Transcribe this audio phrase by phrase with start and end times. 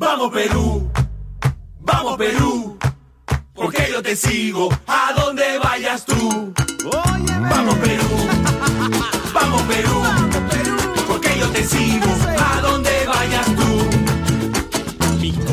[0.00, 0.90] Vamos Perú,
[1.80, 2.78] vamos Perú,
[3.52, 4.70] porque yo te sigo.
[4.86, 6.54] A donde vayas tú.
[7.28, 8.08] Vamos Perú,
[9.34, 10.02] vamos Perú,
[11.06, 12.06] porque yo te sigo.
[12.38, 13.99] A donde vayas tú.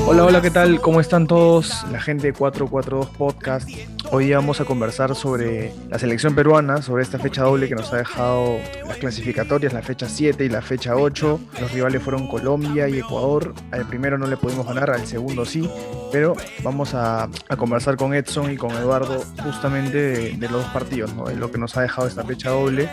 [0.05, 0.79] Hola, hola, ¿qué tal?
[0.79, 1.83] ¿Cómo están todos?
[1.91, 3.69] La gente de 442 Podcast.
[4.11, 7.97] Hoy vamos a conversar sobre la selección peruana, sobre esta fecha doble que nos ha
[7.97, 8.57] dejado
[8.87, 11.39] las clasificatorias, la fecha 7 y la fecha 8.
[11.59, 13.53] Los rivales fueron Colombia y Ecuador.
[13.71, 15.69] Al primero no le pudimos ganar, al segundo sí.
[16.13, 20.71] Pero vamos a, a conversar con Edson y con Eduardo justamente de, de los dos
[20.71, 21.25] partidos, ¿no?
[21.25, 22.89] de lo que nos ha dejado esta fecha doble.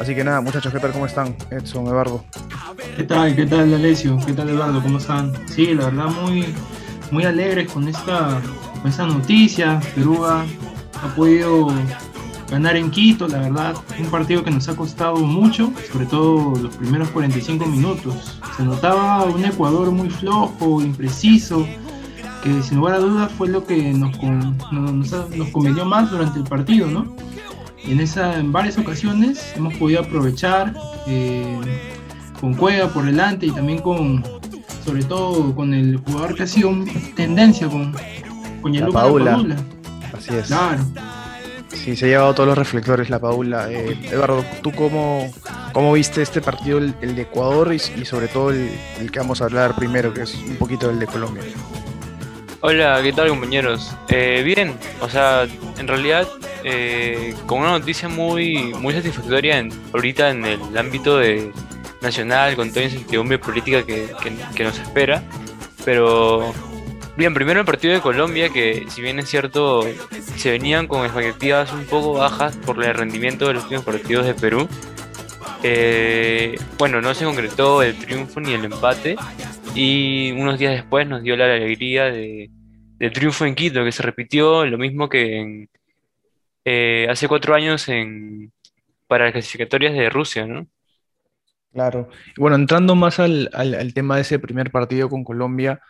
[0.00, 0.90] Así que nada, muchachos, ¿qué tal?
[0.90, 1.36] ¿Cómo están?
[1.52, 2.24] Edson, Eduardo.
[2.96, 3.36] ¿Qué tal?
[3.36, 4.18] ¿Qué tal, Alessio?
[4.26, 4.82] ¿Qué tal, Eduardo?
[4.82, 5.32] ¿Cómo están?
[5.48, 6.46] Sí, la verdad, muy,
[7.10, 8.40] muy alegres con esta,
[8.80, 9.80] con esta noticia.
[9.94, 11.68] Perú ha, ha podido
[12.50, 13.74] ganar en Quito, la verdad.
[13.98, 18.38] Un partido que nos ha costado mucho, sobre todo los primeros 45 minutos.
[18.56, 21.66] Se notaba un Ecuador muy flojo, impreciso,
[22.42, 26.44] que sin lugar a dudas fue lo que nos, nos, nos, convenió más durante el
[26.44, 27.16] partido, ¿no?
[27.84, 30.74] En, esa, en varias ocasiones hemos podido aprovechar.
[31.06, 31.92] eh,
[32.40, 34.22] con Cueva por delante y también con,
[34.86, 36.72] sobre todo con el jugador que ha sido
[37.16, 37.92] tendencia con,
[38.62, 39.32] con La Paula.
[39.32, 39.56] Lapadula.
[40.16, 40.46] Así es.
[40.46, 40.84] Claro.
[41.72, 43.70] Sí, se ha llevado todos los reflectores la Paula.
[43.70, 45.28] Eh, Eduardo, ¿tú cómo,
[45.72, 48.70] cómo viste este partido, el, el de Ecuador y, y sobre todo el,
[49.00, 51.42] el que vamos a hablar primero, que es un poquito el de Colombia?
[52.60, 53.92] Hola, ¿qué tal compañeros?
[54.08, 55.46] Eh, bien, o sea,
[55.78, 56.26] en realidad
[56.64, 61.52] eh, con una noticia muy, muy satisfactoria en- ahorita en el ámbito de
[62.02, 65.22] nacional, con toda incertidumbre política que, que- que nos espera,
[65.84, 66.52] pero
[67.16, 69.82] bien, primero el partido de Colombia, que si bien es cierto,
[70.36, 74.34] se venían con expectativas un poco bajas por el rendimiento de los últimos partidos de
[74.34, 74.68] Perú,
[75.62, 79.16] eh, bueno, no se concretó el triunfo ni el empate,
[79.74, 82.50] y unos días después nos dio la alegría de,
[82.98, 85.68] del triunfo en Quito, que se repitió lo mismo que en,
[86.64, 88.52] eh, hace cuatro años en,
[89.06, 90.66] para las clasificatorias de Rusia, ¿no?
[91.76, 92.08] Claro.
[92.38, 95.82] Bueno, entrando más al tema de ese primer partido con Colombia,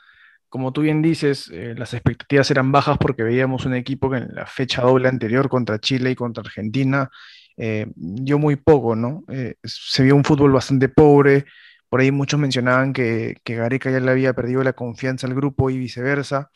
[0.49, 4.35] como tú bien dices, eh, las expectativas eran bajas porque veíamos un equipo que en
[4.35, 7.09] la fecha doble anterior contra Chile y contra Argentina
[7.57, 9.23] eh, dio muy poco, ¿no?
[9.29, 11.45] Eh, se vio un fútbol bastante pobre.
[11.89, 15.71] Por ahí muchos mencionaban que, que Gareca ya le había perdido la confianza al grupo
[15.71, 16.51] y viceversa.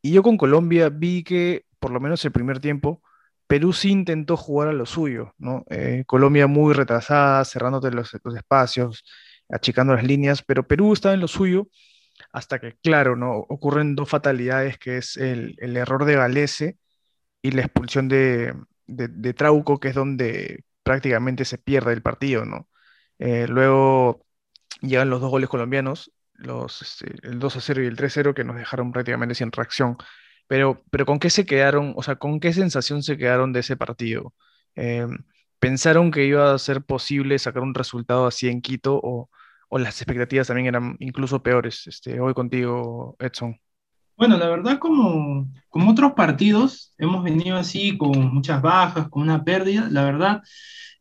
[0.00, 3.02] Y yo con Colombia vi que, por lo menos el primer tiempo,
[3.52, 5.66] Perú sí intentó jugar a lo suyo, ¿no?
[5.68, 9.04] Eh, Colombia muy retrasada, cerrándote los, los espacios,
[9.50, 11.68] achicando las líneas, pero Perú estaba en lo suyo
[12.32, 13.36] hasta que, claro, ¿no?
[13.36, 16.78] Ocurren dos fatalidades, que es el, error de Galese
[17.42, 18.54] y la expulsión de
[19.36, 22.70] Trauco, que es donde prácticamente se pierde el partido, ¿no?
[23.18, 24.24] Eh, luego
[24.80, 28.14] llegan los dos goles colombianos, los, este, el 2 a 0 y el 3 a
[28.14, 29.98] 0, que nos dejaron prácticamente sin reacción.
[30.46, 31.94] Pero, pero ¿con qué se quedaron?
[31.96, 34.34] O sea, ¿con qué sensación se quedaron de ese partido?
[34.76, 35.06] Eh,
[35.58, 39.30] ¿pensaron que iba a ser posible sacar un resultado así en Quito o,
[39.68, 41.86] o las expectativas también eran incluso peores?
[41.86, 43.58] Este, voy contigo, Edson.
[44.16, 49.42] Bueno, la verdad, como, como otros partidos, hemos venido así con muchas bajas, con una
[49.42, 49.88] pérdida.
[49.90, 50.42] La verdad,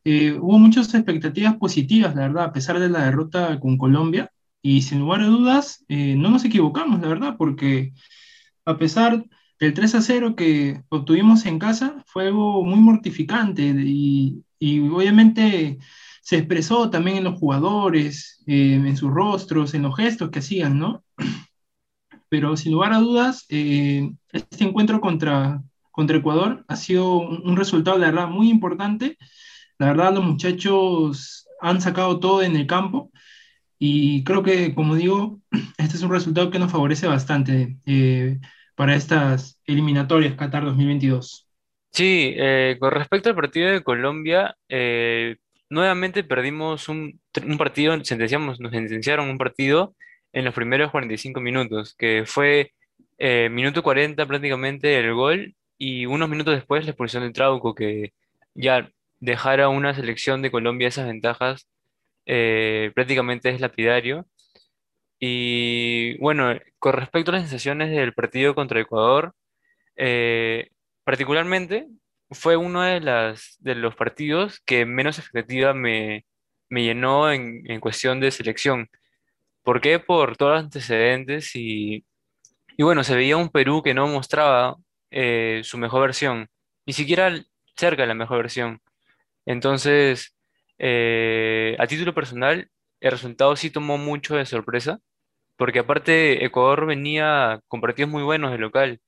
[0.03, 4.31] eh, hubo muchas expectativas positivas, la verdad, a pesar de la derrota con Colombia.
[4.63, 7.94] Y sin lugar a dudas, eh, no nos equivocamos, la verdad, porque
[8.66, 9.23] a pesar
[9.59, 14.44] del 3 a 0 que obtuvimos en casa, fue algo muy mortificante y,
[14.89, 15.79] obviamente
[16.22, 20.77] se expresó también en los jugadores, eh, en sus rostros, en los gestos que hacían,
[20.77, 21.03] ¿no?
[22.29, 25.61] Pero sin lugar a dudas, eh, este encuentro contra,
[25.91, 29.17] contra Ecuador ha sido un, un resultado, la verdad, muy importante.
[29.79, 33.11] La verdad, los muchachos han sacado todo en el campo
[33.84, 35.40] y creo que, como digo,
[35.80, 38.40] este es un resultado que nos favorece bastante eh,
[38.75, 41.47] para estas eliminatorias Qatar 2022.
[41.91, 45.38] Sí, eh, con respecto al partido de Colombia, eh,
[45.72, 47.20] nuevamente perdimos un,
[47.58, 49.96] partido, sentenciamos, nos sentenciaron un partido
[50.31, 52.73] en los primeros 45 minutos, que fue
[53.50, 58.14] minuto 40 prácticamente el gol y unos minutos después la expulsión de Trauco, que
[58.53, 61.67] ya dejar a una selección de Colombia esas ventajas
[62.26, 64.26] eh, prácticamente es lapidario.
[65.20, 69.35] Y bueno, con respecto a las sensaciones del partido contra Ecuador,
[69.96, 70.70] eh,
[71.03, 71.88] particularmente
[72.32, 76.26] fue uno de las, de los partidos que menos expectativa me,
[76.70, 78.90] me llenó en, cuestión de selección.
[79.64, 80.00] ¿Por qué?
[80.00, 82.06] Por todos los antecedentes y,
[82.78, 84.78] y bueno, se veía un Perú que no mostraba
[85.12, 86.50] eh, su mejor versión,
[86.85, 87.32] ni siquiera
[87.76, 88.82] cerca de la mejor versión.
[89.46, 90.35] Entonces,
[90.83, 92.67] eh, a título personal,
[93.01, 94.99] el resultado sí tomó mucho de sorpresa,
[95.55, 98.99] porque aparte Ecuador venía con partidos muy buenos de local.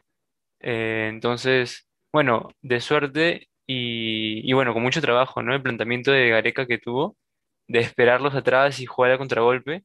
[0.59, 5.55] Eh, entonces, bueno, de suerte y, bueno, con mucho trabajo, ¿no?
[5.55, 7.17] El planteamiento de Gareca que tuvo,
[7.67, 9.83] de esperarlos atrás y jugar a contragolpe,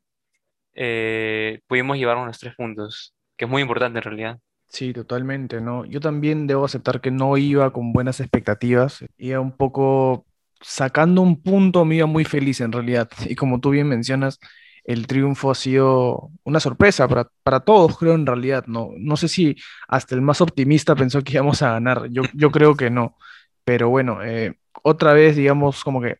[0.74, 4.38] eh, pudimos llevarnos los tres puntos, que es muy importante en realidad.
[4.68, 5.86] Sí, totalmente, ¿no?
[5.86, 10.26] Yo también debo aceptar que no iba con buenas expectativas, iba un poco
[10.60, 13.08] sacando un punto, me iba muy feliz en realidad.
[13.26, 14.38] Y como tú bien mencionas,
[14.84, 18.90] el triunfo ha sido una sorpresa para, para todos, creo en realidad, ¿no?
[18.98, 19.56] No sé si
[19.86, 23.16] hasta el más optimista pensó que íbamos a ganar, yo, yo creo que no,
[23.64, 26.16] pero bueno, eh, otra vez, digamos, como que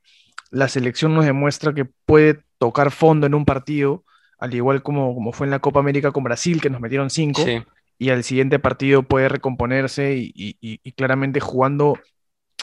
[0.50, 4.04] la selección nos demuestra que puede tocar fondo en un partido,
[4.38, 7.42] al igual como, como fue en la Copa América con Brasil, que nos metieron cinco
[7.42, 7.62] Sí,
[7.98, 11.98] y al siguiente partido puede recomponerse y, y- y- y claramente jugando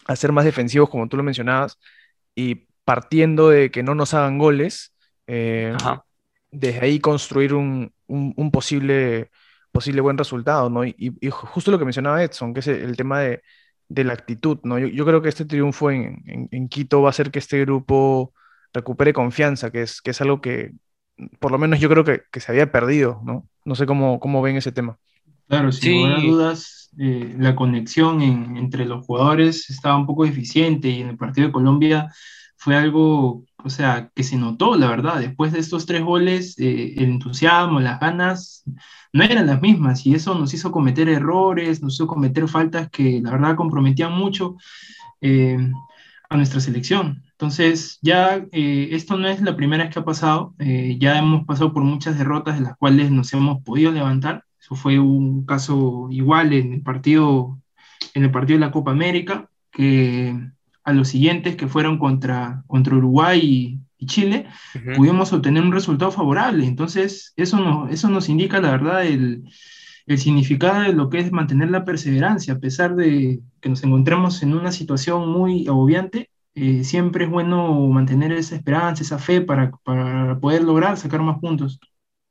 [0.06, 1.80] a ser más defensivos, como tú lo mencionabas,
[2.36, 4.94] y partiendo de que no nos hagan goles,
[5.28, 5.76] eh,
[6.52, 9.32] desde ahí construir un, un- un posible,
[9.72, 10.86] posible buen resultado, ¿no?
[10.86, 10.96] Y,
[11.32, 13.42] justo lo que mencionaba Edson, que es el, el tema de,
[13.90, 14.80] de la actitud, ¿no?
[14.80, 17.62] Yo, yo creo que este triunfo en, en- en Quito va a hacer que este
[17.62, 18.34] grupo
[18.74, 20.74] recupere confianza, que es, que es algo que
[21.40, 23.48] por lo menos yo creo que, que se había perdido, ¿no?
[23.66, 25.00] No sé cómo, cómo ven ese tema.
[25.48, 30.06] Claro, sin lugar a Sí, dudas, eh, la conexión en- entre los jugadores estaba un
[30.08, 32.12] poco deficiente y en el partido de Colombia
[32.58, 35.20] fue algo, o sea, que se notó, la verdad.
[35.20, 38.64] Después de estos tres goles, eh, el entusiasmo, las ganas
[39.14, 43.22] no eran las mismas y eso nos hizo cometer errores, nos hizo cometer faltas que
[43.22, 44.56] la verdad comprometían mucho
[45.22, 45.58] eh,
[46.30, 47.24] a nuestra selección.
[47.32, 51.46] Entonces, ya eh, esto no es la primera vez que ha pasado, eh, ya hemos
[51.46, 54.44] pasado por muchas derrotas de las cuales nos hemos podido levantar.
[54.66, 57.60] Eso fue un caso igual en el partido,
[58.16, 60.36] en el partido de la Copa América, que
[60.84, 64.96] a los siguientes que fueron contra, contra Uruguay y, y Chile, ujú.
[64.96, 66.66] pudimos obtener un resultado favorable.
[66.66, 69.44] Entonces, eso, no, eso nos indica, la verdad, el,
[70.08, 74.42] el significado de lo que es mantener la perseverancia, a pesar de que nos encontremos
[74.42, 79.70] en una situación muy agobiante, eh, siempre es bueno mantener esa esperanza, esa fe para,
[79.84, 81.80] para poder lograr sacar más puntos.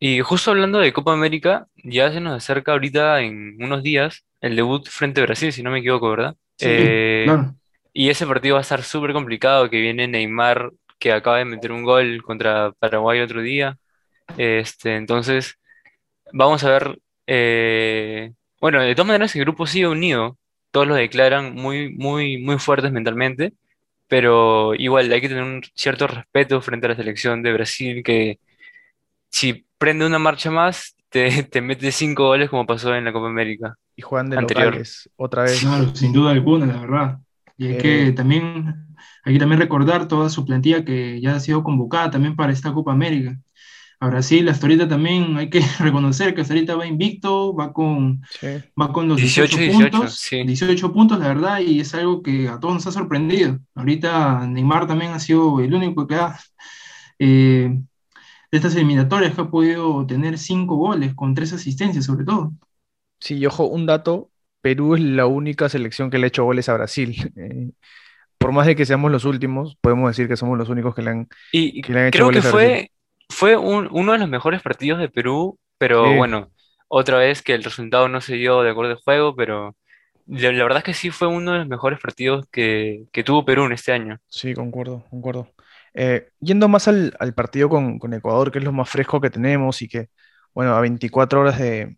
[0.01, 4.57] Y justo hablando de Copa América, ya se nos acerca ahorita en unos días el
[4.57, 6.37] debut frente a Brasil, si no me equivoco, ¿verdad?
[6.57, 7.57] Sí, Eh, claro.
[7.93, 11.73] y ese partido va a estar súper complicado, que viene Neymar, que acaba de meter
[11.73, 13.79] un gol contra Paraguay otro día.
[14.37, 15.59] Este, entonces,
[16.33, 16.99] vamos a ver.
[17.27, 20.39] eh, bueno, de todas maneras, el grupo sigue unido.
[20.71, 23.53] Todos lo declaran muy, muy, muy fuertes mentalmente,
[24.09, 28.39] pero igual hay que tener un cierto respeto frente a la selección de Brasil, que
[29.31, 33.29] si prende una marcha más, te, te mete cinco goles como pasó en la Copa
[33.29, 34.75] América Y juegan de anterior.
[34.75, 35.61] locales, otra vez.
[35.61, 37.21] Claro, sin duda alguna, la verdad.
[37.57, 38.75] Y hay que Eh, también,
[39.25, 42.73] hay que también recordar toda su plantilla que ya ha sido convocada también para esta
[42.73, 43.39] Copa América.
[44.01, 48.23] A Brasil, hasta ahorita también hay que reconocer que hasta ahorita va invicto, va con,
[48.29, 48.65] sí.
[48.81, 50.45] va con los 18 18 18, puntos, sí.
[50.45, 53.59] 18 puntos, la verdad, y es algo que a todos nos ha sorprendido.
[53.75, 56.39] Ahorita Neymar también ha sido el único que ha,
[57.19, 57.81] eh,
[58.59, 62.53] estas eliminatorias que ha podido tener cinco goles con tres asistencias, sobre todo.
[63.21, 64.31] Sí, y ojo, un dato,
[64.61, 67.15] Perú es la única selección que le ha hecho goles a Brasil.
[67.37, 67.73] Eh,
[68.39, 71.11] por más de que seamos los últimos, podemos decir que somos los únicos que le
[71.11, 72.81] han, Y que le han hecho creo que goles a Brasil.
[72.81, 72.91] fue,
[73.31, 76.51] fue un- uno de los mejores partidos de Perú, pero Sí, bueno,
[76.89, 79.77] otra vez que el resultado no se dio de acuerdo al juego, pero
[80.27, 83.45] la, la verdad es que sí fue uno de los mejores partidos que, que tuvo
[83.45, 84.19] Perú en este año.
[84.29, 85.49] sí, concuerdo, concuerdo.
[85.95, 89.31] Eh, yendo más al, al partido con, con Ecuador, que es lo más fresco que
[89.31, 90.09] tenemos y que,
[90.55, 91.97] bueno, a 24 horas de,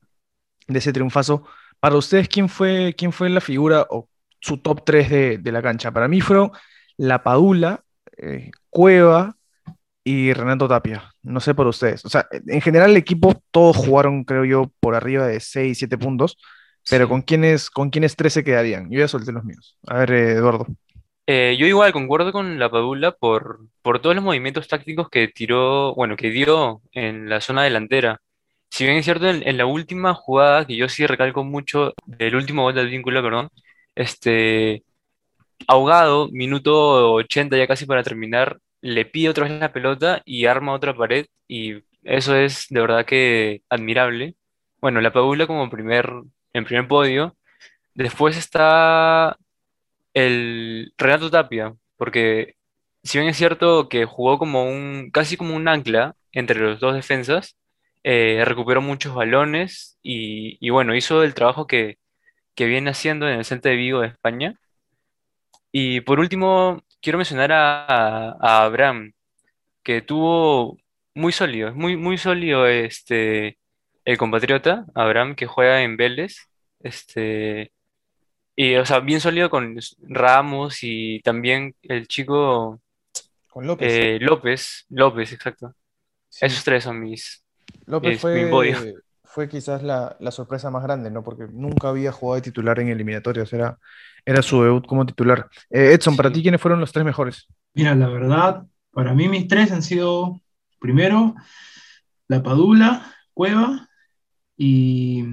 [0.68, 1.44] de ese triunfazo,
[1.80, 4.08] para ustedes, ¿quién fue, quién fue la figura o
[4.40, 5.92] su top 3 de, de la cancha?
[5.92, 6.50] Para mí fueron
[6.96, 7.84] La Padula,
[8.18, 9.36] eh, Cueva
[10.04, 11.12] y Renato Tapia.
[11.22, 12.04] No sé por ustedes.
[12.04, 15.98] O sea, en general el equipo, todos jugaron, creo yo, por arriba de 6, 7
[15.98, 16.38] puntos,
[16.88, 17.08] pero Sí.
[17.10, 18.90] ¿con quiénes, con quiénes 3 se quedarían?
[18.90, 19.78] Yo ya solté los míos.
[19.86, 20.66] A ver, eh, Eduardo.
[21.28, 25.94] Eh, yo igual concuerdo con la Padula por, por todos los movimientos tácticos que tiró,
[25.94, 28.20] bueno, que dio en la zona delantera.
[28.70, 32.36] Si bien es cierto, en, en la última jugada, que yo sí recalco mucho, del
[32.36, 33.48] último gol del vínculo, perdón,
[33.96, 34.84] este,
[35.68, 40.74] ahogado, minuto 80 ya casi para terminar, le pide otra vez la pelota y arma
[40.74, 44.36] otra pared y eso es de verdad que admirable.
[44.80, 46.10] Bueno, la Padula como primer,
[46.52, 47.36] en primer podio.
[47.94, 49.36] Después está
[50.16, 52.56] el Renato Tapia, porque
[53.04, 56.94] si bien es cierto que jugó como un, casi como un ancla entre los dos
[56.94, 57.58] defensas,
[58.04, 61.98] eh, recuperó muchos balones y, bueno, hizo el trabajo que,
[62.54, 64.56] que viene haciendo en el Celta de Vigo de España.
[65.72, 69.12] Y por último, quiero mencionar a, a Abraham,
[69.82, 70.78] que tuvo
[71.14, 73.58] muy sólido, muy, muy sólido este,
[74.04, 76.48] el compatriota, Abraham, que juega en Vélez.
[76.80, 77.72] Este,
[78.56, 79.76] y, o sea, bien sólido con
[80.08, 82.80] Ramos y también el chico
[83.50, 83.92] Con López.
[83.92, 85.74] eh, López, López, exacto.
[86.28, 86.46] Sí.
[86.46, 87.44] Esos tres son mis...
[87.86, 88.76] López es mi podio.
[89.24, 91.22] fue, quizás la, la sorpresa más grande, ¿no?
[91.22, 93.78] Porque nunca había jugado de titular en eliminatorias, era,
[94.24, 95.48] era su debut como titular.
[95.70, 97.46] Eh, Edson, para ti, ¿quiénes fueron los tres mejores?
[97.74, 100.40] Mira, la verdad, para mí mis tres han sido,
[100.78, 101.34] primero,
[102.28, 103.88] La Padula, Cueva
[104.56, 105.24] y,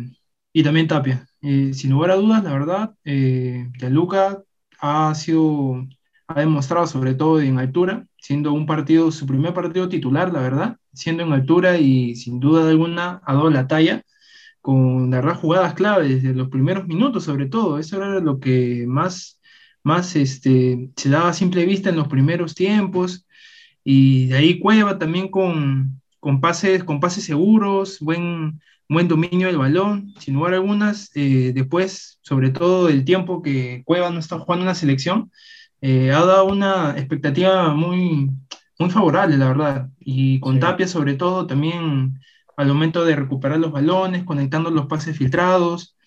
[0.51, 1.25] y también Tapia.
[1.43, 4.43] Eh, sin lugar a dudas, la verdad, eh, Gianluca
[4.79, 5.85] ha sido,
[6.27, 10.77] ha demostrado sobre todo en altura, siendo un partido, su primer partido titular, la verdad,
[10.93, 14.03] siendo en altura y sin duda alguna ha dado la talla
[14.61, 17.79] con la verdad jugadas clave desde los primeros minutos, sobre todo.
[17.79, 19.41] Eso era lo que más,
[19.83, 23.27] más este, se daba a simple vista en los primeros tiempos.
[23.83, 29.57] Y de ahí Cueva también con, con pases, con pases seguros, buen, buen dominio del
[29.57, 31.11] balón, sin lugar a algunas.
[31.15, 35.31] eh, después, sobre todo el tiempo que Cueva no está jugando en la selección,
[35.81, 38.29] eh, ha dado una expectativa muy,
[38.79, 39.89] muy favorable, la verdad.
[39.99, 40.59] Y con Sí.
[40.59, 42.19] Tapia, sobre todo, también
[42.57, 45.97] al momento de recuperar los balones, conectando los pases filtrados.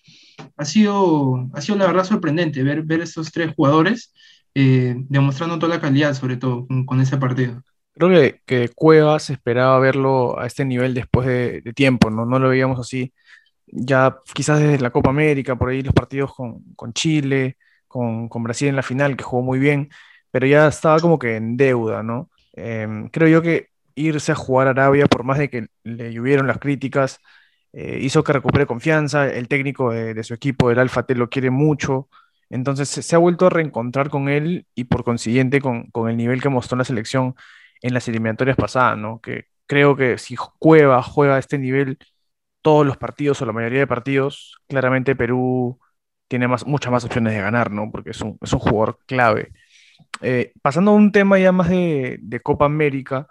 [0.57, 4.13] Ha sido, ha sido la verdad sorprendente ver, ver estos tres jugadores
[4.55, 7.63] eh, demostrando toda la calidad, sobre todo con, con ese partido.
[7.97, 12.25] Creo que, que Cuevas esperaba verlo a este nivel después de, tiempo, ¿no?
[12.25, 13.13] No lo veíamos así.
[13.67, 18.43] Ya quizás desde la Copa América, por ahí los partidos con, con Chile, con, con
[18.43, 19.89] Brasil en la final, que jugó muy bien,
[20.31, 22.29] pero ya estaba como que en deuda, ¿no?
[22.53, 26.47] Em, creo yo que irse a jugar a Arabia, por más de que le llovieron
[26.47, 27.19] las críticas,
[27.73, 29.27] eh, hizo que recupere confianza.
[29.27, 32.09] El técnico de, su equipo, el Alfa T, lo quiere mucho.
[32.49, 36.17] Entonces se, se ha vuelto a reencontrar con él y por consiguiente con, con el
[36.17, 37.35] nivel que mostró en la selección
[37.87, 39.21] en las eliminatorias pasadas, ¿no?
[39.21, 41.97] Que creo que si Cueva juega a este nivel
[42.61, 45.79] todos los partidos o la mayoría de partidos, claramente Perú
[46.27, 47.89] tiene más, muchas más opciones de ganar, ¿no?
[47.91, 49.51] Porque es un, es un jugador clave.
[50.21, 53.27] Eh, pasando a un tema ya más de, Copa América,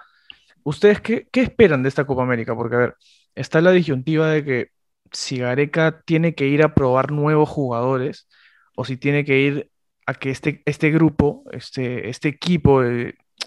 [0.64, 2.54] ¿ustedes qué, qué esperan de esta Copa América?
[2.56, 2.96] Porque, a ver,
[3.34, 4.70] está la disyuntiva de que
[5.12, 8.28] si Gareca tiene que ir a probar nuevos jugadores
[8.76, 9.70] o si tiene que ir
[10.06, 12.82] a que este, este grupo, este, este equipo,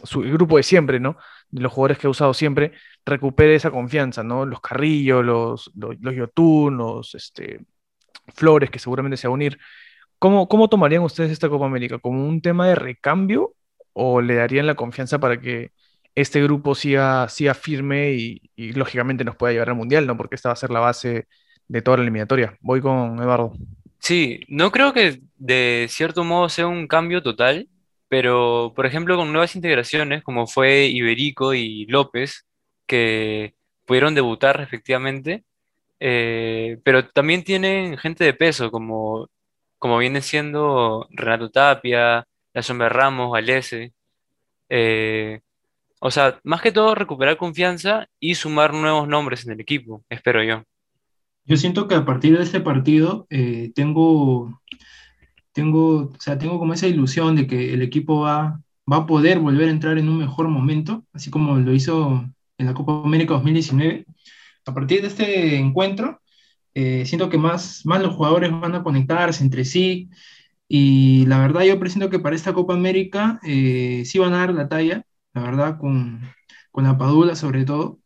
[0.04, 1.18] su el grupo de siempre, ¿no?
[1.50, 2.74] De los jugadores que ha usado siempre,
[3.06, 4.46] recupere esa confianza, ¿no?
[4.46, 7.62] Los Carrillo, los, los, los Yotun, los este,
[8.36, 9.60] Flores, que seguramente se va a unir.
[10.20, 12.00] ¿Cómo, cómo tomarían ustedes esta Copa América?
[12.00, 13.54] ¿Como un tema de recambio
[13.94, 15.72] o le darían la confianza para que
[16.16, 20.18] este grupo siga, firme y, y lógicamente nos pueda llevar al Mundial, ¿no?
[20.18, 21.28] Porque esta va a ser la base
[21.68, 22.58] de toda la eliminatoria.
[22.62, 23.54] Voy con Eduardo.
[24.00, 27.70] Sí, no creo que de cierto modo sea un cambio total,
[28.10, 32.46] pero por ejemplo con nuevas integraciones como fue Iberico y López,
[32.88, 35.46] que pudieron debutar respectivamente,
[36.00, 39.30] eh, pero también tienen gente de peso como,
[39.78, 43.94] como viene siendo Renato Tapia, La Sombra Ramos, Galese.
[44.70, 45.42] eh,
[46.02, 50.44] o sea, más que todo recuperar confianza y sumar nuevos nombres en el equipo, espero
[50.44, 50.64] yo.
[51.46, 54.62] Yo siento que a partir de este partido eh, tengo,
[55.60, 58.62] tengo, o sea, tengo como esa ilusión de que el equipo va,
[58.92, 62.26] va a poder volver a entrar en un mejor momento, así como lo hizo
[62.58, 64.06] en la Copa América 2019.
[64.66, 66.22] A partir de este encuentro,
[66.74, 70.10] eh, siento que más, más los jugadores van a conectarse entre sí
[70.68, 74.54] y la verdad yo presiento que para esta Copa América eh, sí van a dar
[74.54, 76.22] la talla, la verdad, con,
[76.72, 78.00] con la Padula sobre todo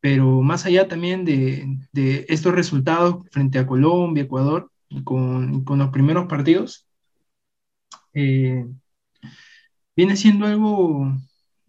[0.00, 4.70] pero más allá también de, de estos resultados frente a Colombia, Ecuador,
[5.02, 6.86] con, los primeros partidos,
[8.12, 8.66] eh,
[9.96, 11.12] viene siendo algo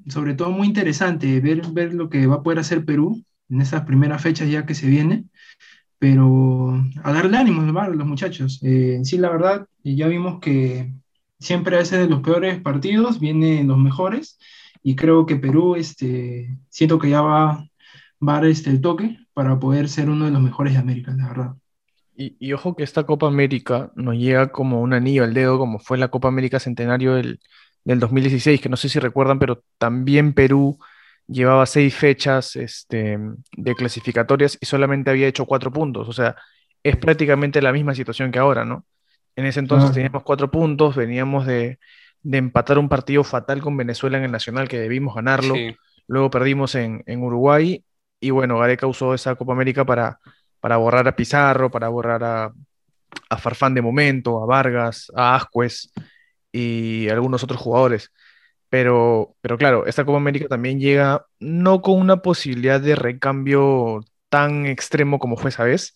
[0.08, 3.84] sobre todo muy interesante ver, ver lo que va a poder hacer Perú en estas
[3.86, 5.32] primeras fechas ya que se vienen,
[5.98, 8.60] pero a darle ánimo a los muchachos.
[8.63, 10.94] Eh, sí, la verdad, ya vimos que
[11.39, 14.38] siempre a veces de los peores partidos vienen los mejores,
[14.84, 17.67] y creo que Perú, este, siento que ya va
[18.27, 21.13] va a dar este, el toque para poder ser uno de los mejores de América,
[21.15, 21.55] la verdad.
[22.17, 25.79] Y, y, ojo que esta Copa América nos llega como un anillo al dedo, como
[25.79, 27.39] fue la Copa América Centenario del,
[27.84, 30.77] del 2016, que no sé si recuerdan, pero también Perú
[31.27, 33.17] llevaba seis fechas este,
[33.57, 36.07] de clasificatorias y solamente había hecho cuatro puntos.
[36.07, 36.36] O sea,
[36.84, 38.86] es prácticamente la misma situación que ahora, ¿no?
[39.36, 39.93] En ese entonces Ah.
[39.93, 41.79] teníamos cuatro puntos, veníamos de,
[42.22, 45.55] de empatar un partido fatal con Venezuela en el Nacional que debimos ganarlo.
[45.55, 45.75] Sí.
[46.07, 47.84] Luego perdimos en, en Uruguay
[48.22, 50.19] y bueno, Gareca usó esa Copa América para,
[50.60, 52.54] para borrar a Pizarro, para borrar a,
[53.30, 55.92] a Farfán de momento, a Vargas, a Ascuez
[56.52, 58.12] y algunos otros jugadores.
[58.70, 64.66] Pero, pero claro, esta Copa América también llega no con una posibilidad de recambio tan
[64.66, 65.96] extremo como fue esa vez,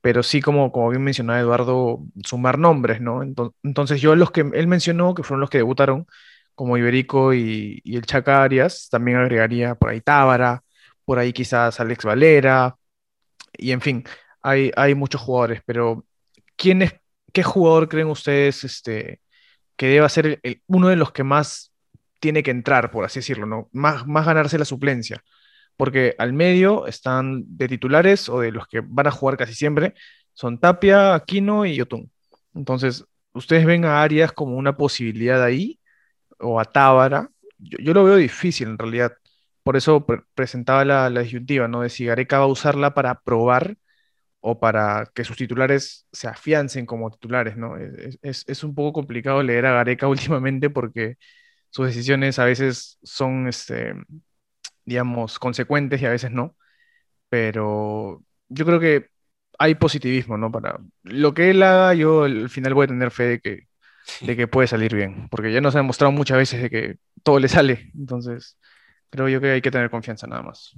[0.00, 3.22] pero sí como, como bien mencionaba Eduardo, sumar nombres, ¿no?
[3.22, 6.06] Enton- Entonces yo los que él mencionó, que fueron los que debutaron,
[6.54, 10.62] como Iberico y, y el Chaca Arias, también agregaría por ahí Tábara,
[11.04, 12.76] por ahí quizás Alex Valera,
[13.58, 14.04] y en fin,
[14.42, 16.06] hay, hay muchos jugadores, pero
[16.56, 16.94] ¿quién es,
[17.32, 19.20] qué jugador creen ustedes este,
[19.76, 21.72] que deba ser el- uno de los que más
[22.20, 23.68] tiene que entrar, por así decirlo, ¿no?
[23.72, 25.22] Más, más ganarse la suplencia?
[25.76, 29.94] Porque al medio están de titulares o de los que van a jugar casi siempre,
[30.34, 32.10] son Tapia, Aquino y Yotun.
[32.54, 35.80] Entonces, ¿ustedes ven a Arias como una posibilidad ahí?
[36.40, 37.30] ¿O a Tábara?
[37.58, 39.12] Yo, yo lo veo difícil en realidad.
[39.66, 41.82] Por eso pre- presentaba la, la disyuntiva, ¿no?
[41.82, 43.76] De si Gareca va a usarla para probar
[44.40, 47.76] o para que sus titulares se afiancen como titulares, ¿no?
[47.78, 51.16] Es, es- es un poco complicado leer a Gareca últimamente porque
[51.70, 53.94] sus decisiones a veces son, este,
[54.84, 56.56] digamos, consecuentes y a veces no,
[57.30, 59.08] pero yo creo que
[59.58, 60.52] hay positivismo, ¿no?
[60.52, 63.60] Para lo que él haga, yo al final voy a tener fe de que,
[64.22, 67.40] de que puede salir bien, porque ya nos ha demostrado muchas veces de que todo
[67.40, 68.58] le sale, entonces
[69.10, 70.74] creo yo que hay que tener confianza nada más.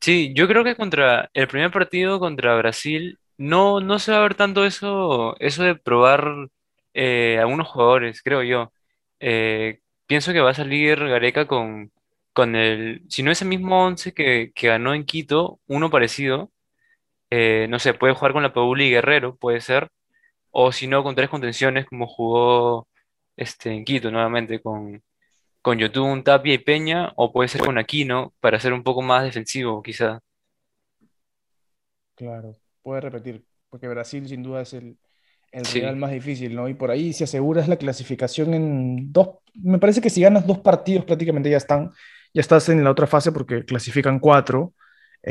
[0.00, 4.22] Sí, yo creo que contra el primer partido contra Brasil no, no se va a
[4.22, 6.48] ver tanto eso, eso de probar
[6.94, 8.72] eh, algunos jugadores, creo yo.
[9.20, 11.92] Eh, pienso que va a salir Gareca con,
[12.32, 16.50] con el, si no ese mismo once que, que ganó en Quito, uno parecido,
[17.30, 19.90] eh, no sé, puede jugar con la Pauli Guerrero, puede ser,
[20.50, 22.88] o si no, con tres contenciones como jugó
[23.36, 25.02] este, en Quito nuevamente con,
[25.62, 29.24] con Yotun, Tapia y Peña, o puede ser con Aquino para ser un poco más
[29.24, 30.20] defensivo, quizá.
[32.14, 34.98] Claro, puede repetir, porque Brasil sin duda es el,
[35.52, 36.68] el rival más difícil, ¿no?
[36.68, 40.58] Y por ahí si aseguras la clasificación en dos, me parece que si ganas dos
[40.60, 41.92] partidos prácticamente ya están,
[42.34, 44.74] ya estás en la otra fase porque clasifican cuatro,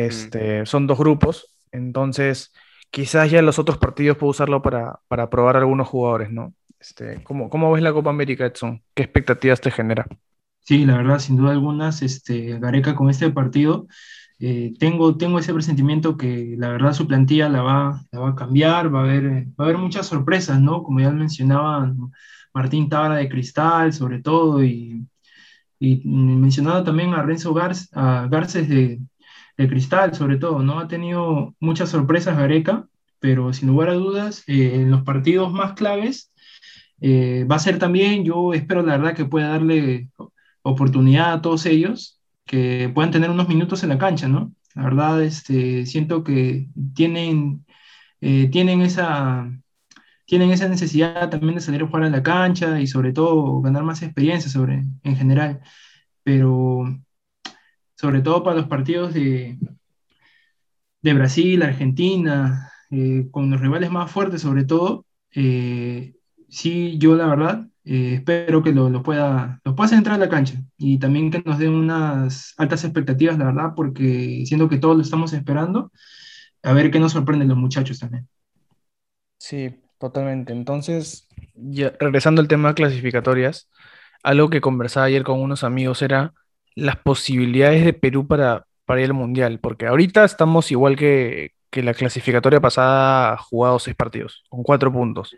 [0.08, 0.32] Mm.
[0.32, 2.54] este, son dos grupos, entonces
[2.92, 6.54] quizás ya en los otros partidos puedo usarlo para, para probar algunos jugadores, ¿no?
[6.80, 8.84] Este, ¿cómo, cómo ves la Copa América, Edson?
[8.94, 10.06] ¿Qué expectativas te genera?
[10.62, 13.88] Sí, la verdad, sin duda algunas, este, Gareca con este partido,
[14.40, 18.36] eh, tengo, tengo ese presentimiento que la verdad su plantilla la va, la va a
[18.36, 20.84] cambiar, va a haber, va a haber muchas sorpresas, ¿no?
[20.84, 21.92] Como ya mencionaba
[22.54, 25.08] Martín Tábara de Cristal, sobre todo, y,
[25.80, 29.00] y mencionaba también a Renzo Garz- a Garces de,
[29.58, 30.80] de Cristal, sobre todo, ¿no?
[30.80, 32.88] Ha tenido muchas sorpresas Gareca,
[33.20, 36.32] pero sin lugar a dudas, eh, en los partidos más claves
[37.02, 40.10] eh, va a ser también, yo espero la verdad que pueda darle
[40.62, 44.54] oportunidad a todos ellos, que puedan tener unos minutos en la cancha, ¿no?
[44.76, 47.66] La verdad, este, siento que tienen,
[48.22, 49.52] eh, tienen esa,
[50.26, 53.84] tienen esa necesidad también de salir a jugar a la cancha y sobre todo ganar
[53.84, 55.62] más experiencia sobre, en general,
[56.24, 56.86] pero
[57.96, 59.58] sobre todo para los partidos de,
[61.02, 66.14] de Brasil, Argentina, eh, con los rivales más fuertes sobre todo, eh,
[66.50, 70.30] sí, yo la verdad eh, espero que lo, lo pueda, lo pueda entrar a la
[70.30, 74.96] cancha y también que nos den unas altas expectativas, la verdad, porque siento que todos
[74.96, 75.92] lo estamos esperando,
[76.64, 78.28] a ver qué nos sorprenden los muchachos también.
[79.38, 80.54] Sí, totalmente.
[80.54, 83.70] Entonces, ya, regresando al tema de clasificatorias,
[84.24, 86.34] algo que conversaba ayer con unos amigos era
[86.76, 91.84] las posibilidades de Perú para, para ir al Mundial, porque ahorita estamos igual que, que
[91.84, 95.36] la clasificatoria pasada, jugado seis partidos, con cuatro puntos.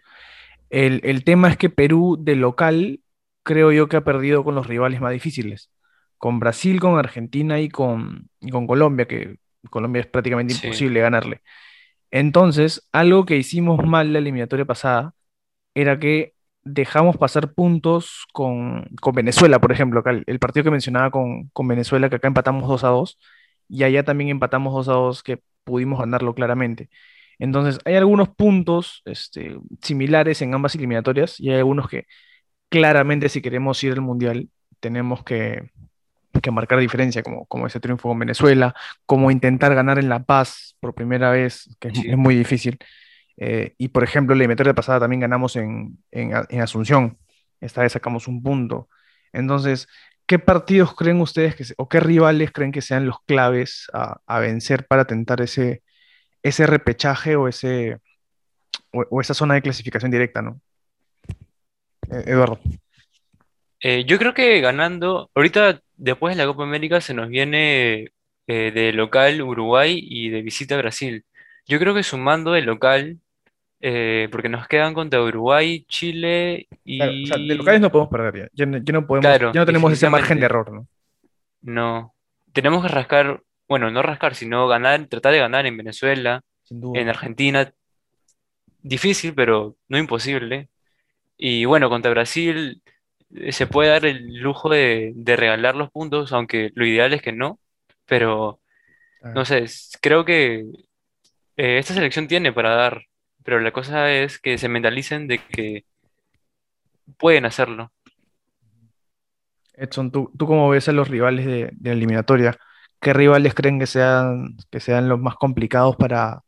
[0.71, 3.01] El, el tema es que Perú de local
[3.43, 5.71] creo yo que ha perdido con los rivales más difíciles,
[6.17, 9.37] con Brasil, con Argentina y con, y con Colombia, que
[9.69, 10.67] Colombia es prácticamente Sí.
[10.67, 11.41] imposible ganarle.
[12.11, 15.15] Entonces, algo que hicimos mal la eliminatoria pasada
[15.75, 21.49] era que dejamos pasar puntos con, con Venezuela, por ejemplo, el partido que mencionaba con,
[21.49, 23.19] con Venezuela, que acá empatamos 2 a 2,
[23.69, 26.89] y allá también empatamos 2 a 2, que pudimos ganarlo claramente.
[27.41, 32.05] Entonces, hay algunos puntos este, similares en ambas eliminatorias, y hay algunos que
[32.69, 34.49] claramente si queremos ir al Mundial,
[34.79, 35.71] tenemos que,
[36.41, 38.75] que marcar diferencia, como, como ese triunfo con Venezuela,
[39.05, 42.77] como intentar ganar en La Paz por primera vez, que es, muy difícil.
[43.37, 47.17] Eh, y por ejemplo, la eliminatoria pasada también ganamos en, en, A- en Asunción.
[47.59, 48.87] Esta vez sacamos un punto.
[49.33, 49.87] Entonces,
[50.27, 54.19] ¿qué partidos creen ustedes que se- o qué rivales creen que sean los claves a,
[54.27, 55.81] a vencer para tentar ese,
[56.43, 57.97] ese repechaje o, ese,
[58.91, 60.59] o, o esa zona de clasificación directa, ¿no?
[62.11, 62.59] Eh, Eduardo.
[63.79, 68.11] Eh, yo creo que ganando, ahorita después de la Copa América se nos viene
[68.47, 71.25] eh, de local Uruguay y de visita Brasil.
[71.67, 73.19] Yo creo que sumando de local
[73.79, 76.97] eh, porque nos quedan contra Uruguay, Chile y...
[76.97, 78.49] Claro, o sea, de locales no podemos perder ya.
[78.53, 80.87] Ya no, ya no podemos, Claro, ya no tenemos ese margen de error, ¿no?
[81.63, 82.13] No,
[82.53, 86.43] tenemos que rascar, bueno, no rascar, sino ganar, tratar de ganar en Venezuela,
[86.93, 87.73] en Argentina.
[88.83, 90.69] Difícil, pero no imposible.
[91.37, 92.83] Y bueno, contra Brasil
[93.35, 97.21] eh, se puede dar el lujo de, de regalar los puntos, aunque lo ideal es
[97.23, 97.59] que no.
[98.07, 98.61] Pero
[99.19, 99.35] Claro.
[99.35, 99.65] no sé,
[100.01, 100.61] creo que
[101.57, 103.03] eh, esta selección tiene para dar,
[103.43, 105.85] pero la cosa es que se mentalicen de que
[107.17, 107.91] pueden hacerlo.
[109.73, 112.57] Edson, ¿tú, tú cómo ves a los rivales de, de la eliminatoria?
[113.01, 116.43] ¿Qué rivales creen que sean, que sean los más complicados para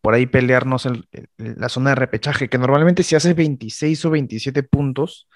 [0.00, 2.48] por ahí pelearnos en, en la zona de repechaje?
[2.48, 5.28] Que normalmente si haces 26 o 27 puntos,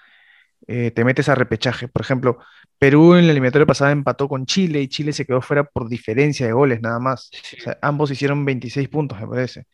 [0.67, 1.87] eh, te metes a repechaje.
[1.87, 2.39] Por ejemplo,
[2.79, 6.45] Perú en la eliminatoria pasada empató con Chile y Chile se quedó fuera por diferencia
[6.45, 7.29] de goles nada más.
[7.43, 7.57] Sí.
[7.59, 9.65] O sea, ambos hicieron 26 puntos, me parece.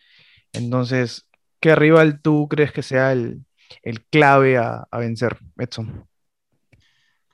[0.53, 1.27] Entonces,
[1.59, 3.45] ¿qué rival tú crees que sea el,
[3.83, 6.07] el clave a, a vencer, Edson?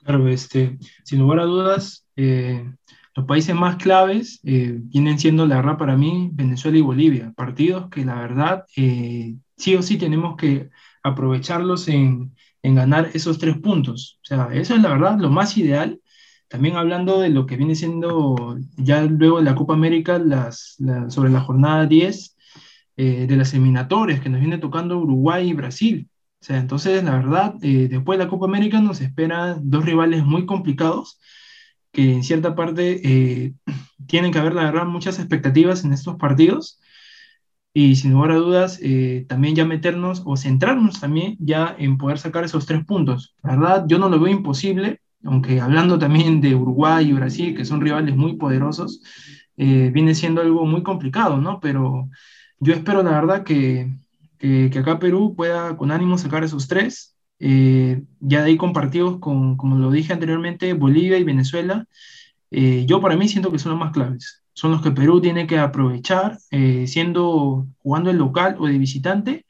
[0.04, 2.70] Claro, este, sin lugar a dudas, eh,
[3.16, 7.32] los países más claves eh, vienen siendo, la verdad, para mí, Venezuela y Bolivia.
[7.36, 10.70] Partidos que, la verdad, eh, sí o sí tenemos que
[11.02, 14.18] aprovecharlos en, en ganar esos tres puntos.
[14.22, 16.00] O sea, eso es, la verdad, lo más ideal.
[16.48, 21.08] También hablando de lo que viene siendo ya luego de la Copa América, las, la-
[21.10, 22.36] sobre la jornada 10
[22.96, 26.08] eh, de las eliminatorias que nos viene tocando Uruguay y Brasil.
[26.40, 30.24] O sea, entonces, la verdad, eh, después de la Copa América nos esperan dos rivales
[30.24, 31.18] muy complicados
[31.94, 33.54] que en cierta parte eh,
[34.08, 36.80] tienen que haber, la verdad, muchas expectativas en estos partidos
[37.72, 42.18] y sin lugar a dudas eh, también ya meternos o centrarnos también ya en poder
[42.18, 43.34] sacar esos tres puntos.
[43.42, 47.64] La verdad, yo no lo veo imposible, aunque hablando también de Uruguay y Brasil, que
[47.64, 49.02] son rivales muy poderosos,
[49.56, 51.60] eh, viene siendo algo muy complicado, ¿no?
[51.60, 52.08] Pero
[52.60, 53.92] yo espero, la verdad, que,
[54.38, 57.13] que, que acá Perú pueda con ánimo sacar esos tres.
[57.38, 61.86] Eh, ya de ahí compartidos con, como lo dije anteriormente, Bolivia y Venezuela.
[62.50, 64.44] Eh, yo para mí siento que son los más claves.
[64.52, 69.46] Son los que Perú tiene que aprovechar, eh, siendo jugando el local o de visitante,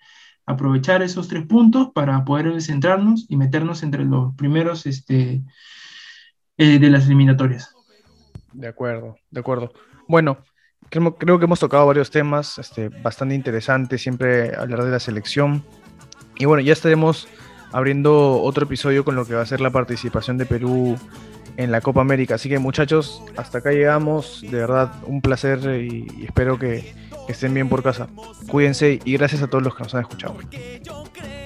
[0.46, 5.42] aprovechar esos tres puntos para poder centrarnos y meternos entre los primeros este,
[6.56, 7.74] eh, de las eliminatorias.
[8.52, 9.72] De acuerdo, de acuerdo.
[10.08, 10.38] Bueno,
[10.88, 15.62] creo, creo que hemos tocado varios temas este, bastante interesantes, siempre hablar de la selección.
[16.36, 17.28] Y bueno, ya estaremos
[17.74, 20.96] abriendo otro episodio con lo que va a ser la participación de Perú
[21.56, 22.36] en la Copa América.
[22.36, 24.42] Así que muchachos, hasta acá llegamos.
[24.42, 26.94] De verdad, un placer y, y espero que,
[27.26, 28.06] que estén bien por casa.
[28.48, 30.36] Cuídense y gracias a todos los que nos han escuchado.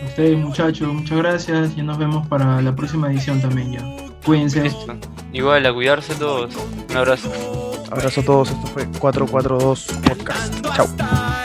[0.02, 3.82] A ustedes, muchachos, muchas gracias y nos vemos para la próxima edición también ya.
[4.24, 4.64] Cuídense.
[4.64, 4.96] Listo.
[5.32, 6.54] Igual, a cuidarse todos.
[6.90, 7.32] Un abrazo.
[7.90, 8.50] Abrazo a todos.
[8.50, 10.66] Esto fue 442 Podcast.
[10.76, 11.37] Chao.